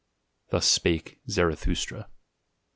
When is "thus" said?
0.49-0.65